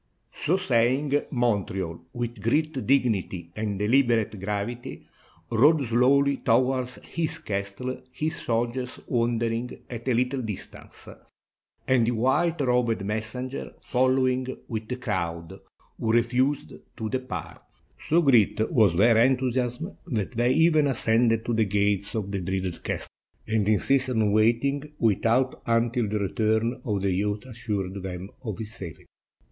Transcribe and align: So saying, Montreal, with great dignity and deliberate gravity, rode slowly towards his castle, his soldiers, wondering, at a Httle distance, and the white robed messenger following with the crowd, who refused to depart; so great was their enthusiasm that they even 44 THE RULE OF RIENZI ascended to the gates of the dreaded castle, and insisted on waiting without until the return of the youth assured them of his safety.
So 0.33 0.57
saying, 0.57 1.13
Montreal, 1.29 2.01
with 2.13 2.41
great 2.41 2.87
dignity 2.87 3.51
and 3.55 3.77
deliberate 3.77 4.39
gravity, 4.39 5.07
rode 5.51 5.85
slowly 5.85 6.37
towards 6.37 6.95
his 7.05 7.37
castle, 7.37 8.01
his 8.11 8.35
soldiers, 8.37 8.99
wondering, 9.05 9.69
at 9.91 10.07
a 10.07 10.13
Httle 10.15 10.43
distance, 10.43 11.07
and 11.87 12.07
the 12.07 12.11
white 12.13 12.59
robed 12.61 13.05
messenger 13.05 13.73
following 13.79 14.47
with 14.67 14.87
the 14.87 14.95
crowd, 14.95 15.59
who 15.99 16.11
refused 16.11 16.73
to 16.97 17.07
depart; 17.07 17.61
so 18.09 18.23
great 18.23 18.59
was 18.71 18.95
their 18.97 19.17
enthusiasm 19.23 19.95
that 20.07 20.31
they 20.31 20.51
even 20.53 20.85
44 20.85 20.85
THE 20.85 20.87
RULE 20.87 20.87
OF 20.87 20.87
RIENZI 20.87 20.91
ascended 20.99 21.45
to 21.45 21.53
the 21.53 21.65
gates 21.65 22.15
of 22.15 22.31
the 22.31 22.41
dreaded 22.41 22.83
castle, 22.83 23.07
and 23.47 23.69
insisted 23.69 24.15
on 24.17 24.31
waiting 24.31 24.93
without 24.97 25.61
until 25.67 26.07
the 26.07 26.17
return 26.19 26.81
of 26.85 27.03
the 27.03 27.13
youth 27.13 27.45
assured 27.45 28.01
them 28.01 28.31
of 28.43 28.57
his 28.57 28.73
safety. 28.73 29.05